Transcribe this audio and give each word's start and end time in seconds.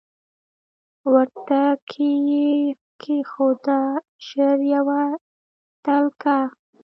ورته 1.13 1.61
کښې 1.89 2.11
یې 2.29 3.17
ښوده 3.31 3.81
ژر 4.27 4.57
یوه 4.73 5.01
تلکه 5.85 6.37